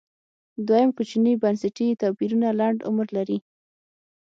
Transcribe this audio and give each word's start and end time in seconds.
دویم 0.67 0.89
کوچني 0.97 1.33
بنسټي 1.41 1.87
توپیرونه 2.01 2.49
لنډ 2.59 2.79
عمر 2.89 3.07
لري 3.17 3.37